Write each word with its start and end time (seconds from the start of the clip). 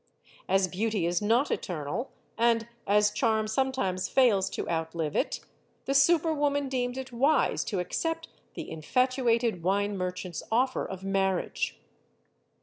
As 0.49 0.67
beauty 0.67 1.05
is 1.05 1.21
not 1.21 1.51
eternal 1.51 2.09
and 2.35 2.67
as 2.87 3.11
charm 3.11 3.47
sometimes 3.47 4.09
fails 4.09 4.49
to 4.49 4.67
outlive 4.67 5.15
it, 5.15 5.41
the 5.85 5.93
super 5.93 6.33
woman 6.33 6.69
deemed 6.69 6.97
it 6.97 7.11
wise 7.11 7.63
to 7.65 7.77
accept 7.77 8.27
the 8.55 8.67
infatuated 8.67 9.61
wine 9.61 9.95
merchant's 9.95 10.41
offer 10.51 10.83
of 10.87 11.03
marriage. 11.03 11.79